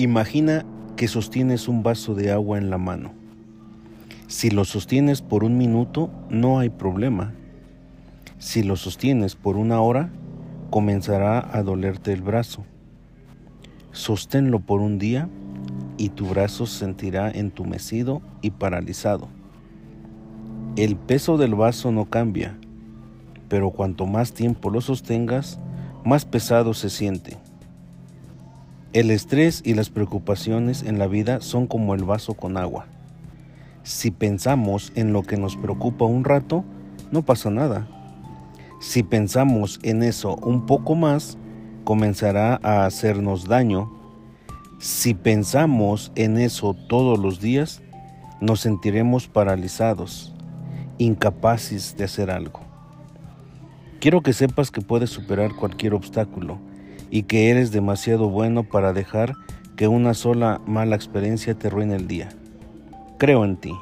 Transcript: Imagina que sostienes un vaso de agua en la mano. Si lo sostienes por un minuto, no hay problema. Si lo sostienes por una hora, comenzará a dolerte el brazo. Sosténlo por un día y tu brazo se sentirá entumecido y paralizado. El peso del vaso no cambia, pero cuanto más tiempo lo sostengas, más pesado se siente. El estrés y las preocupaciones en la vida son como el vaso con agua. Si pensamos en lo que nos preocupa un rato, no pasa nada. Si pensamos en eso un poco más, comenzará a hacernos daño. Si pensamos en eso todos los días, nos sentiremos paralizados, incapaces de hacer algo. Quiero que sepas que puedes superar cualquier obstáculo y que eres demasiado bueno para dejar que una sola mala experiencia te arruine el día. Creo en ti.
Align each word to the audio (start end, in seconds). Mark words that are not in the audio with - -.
Imagina 0.00 0.64
que 0.96 1.08
sostienes 1.08 1.68
un 1.68 1.82
vaso 1.82 2.14
de 2.14 2.32
agua 2.32 2.56
en 2.56 2.70
la 2.70 2.78
mano. 2.78 3.12
Si 4.28 4.48
lo 4.48 4.64
sostienes 4.64 5.20
por 5.20 5.44
un 5.44 5.58
minuto, 5.58 6.08
no 6.30 6.58
hay 6.58 6.70
problema. 6.70 7.34
Si 8.38 8.62
lo 8.62 8.76
sostienes 8.76 9.34
por 9.34 9.58
una 9.58 9.82
hora, 9.82 10.08
comenzará 10.70 11.54
a 11.54 11.62
dolerte 11.62 12.14
el 12.14 12.22
brazo. 12.22 12.64
Sosténlo 13.92 14.60
por 14.60 14.80
un 14.80 14.98
día 14.98 15.28
y 15.98 16.08
tu 16.08 16.24
brazo 16.24 16.64
se 16.64 16.78
sentirá 16.78 17.30
entumecido 17.30 18.22
y 18.40 18.52
paralizado. 18.52 19.28
El 20.76 20.96
peso 20.96 21.36
del 21.36 21.54
vaso 21.54 21.92
no 21.92 22.06
cambia, 22.06 22.56
pero 23.50 23.70
cuanto 23.70 24.06
más 24.06 24.32
tiempo 24.32 24.70
lo 24.70 24.80
sostengas, 24.80 25.60
más 26.06 26.24
pesado 26.24 26.72
se 26.72 26.88
siente. 26.88 27.36
El 28.92 29.12
estrés 29.12 29.62
y 29.64 29.74
las 29.74 29.88
preocupaciones 29.88 30.82
en 30.82 30.98
la 30.98 31.06
vida 31.06 31.40
son 31.42 31.68
como 31.68 31.94
el 31.94 32.02
vaso 32.02 32.34
con 32.34 32.56
agua. 32.56 32.86
Si 33.84 34.10
pensamos 34.10 34.90
en 34.96 35.12
lo 35.12 35.22
que 35.22 35.36
nos 35.36 35.54
preocupa 35.54 36.06
un 36.06 36.24
rato, 36.24 36.64
no 37.12 37.22
pasa 37.22 37.50
nada. 37.50 37.86
Si 38.80 39.04
pensamos 39.04 39.78
en 39.84 40.02
eso 40.02 40.34
un 40.42 40.66
poco 40.66 40.96
más, 40.96 41.38
comenzará 41.84 42.58
a 42.64 42.84
hacernos 42.84 43.44
daño. 43.44 43.92
Si 44.80 45.14
pensamos 45.14 46.10
en 46.16 46.36
eso 46.36 46.74
todos 46.88 47.16
los 47.16 47.40
días, 47.40 47.82
nos 48.40 48.58
sentiremos 48.58 49.28
paralizados, 49.28 50.34
incapaces 50.98 51.96
de 51.96 52.02
hacer 52.06 52.28
algo. 52.28 52.58
Quiero 54.00 54.20
que 54.20 54.32
sepas 54.32 54.72
que 54.72 54.80
puedes 54.80 55.10
superar 55.10 55.54
cualquier 55.54 55.94
obstáculo 55.94 56.58
y 57.10 57.24
que 57.24 57.50
eres 57.50 57.72
demasiado 57.72 58.28
bueno 58.28 58.64
para 58.64 58.92
dejar 58.92 59.34
que 59.76 59.88
una 59.88 60.14
sola 60.14 60.60
mala 60.66 60.96
experiencia 60.96 61.54
te 61.54 61.68
arruine 61.68 61.96
el 61.96 62.06
día. 62.06 62.28
Creo 63.18 63.44
en 63.44 63.56
ti. 63.56 63.72